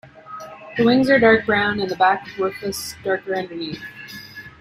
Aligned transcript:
The 0.77 0.83
wings 0.83 1.11
are 1.11 1.19
dark 1.19 1.45
brown 1.45 1.79
and 1.79 1.87
the 1.87 1.95
back 1.95 2.25
rufous, 2.39 2.95
darker 3.03 3.35
underneath. 3.35 3.83